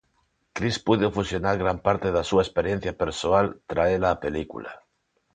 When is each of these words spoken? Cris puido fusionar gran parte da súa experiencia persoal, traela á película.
Cris 0.59 0.77
puido 0.85 1.09
fusionar 1.17 1.55
gran 1.63 1.77
parte 1.87 2.07
da 2.15 2.27
súa 2.29 2.45
experiencia 2.45 2.97
persoal, 3.03 3.45
traela 3.71 4.13
á 4.15 4.19
película. 4.25 4.71